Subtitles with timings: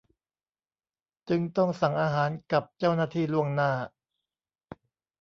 [1.29, 3.71] จึงต้องสั่งอาหารกับเจ้าหน้าที่ล่วงหน้า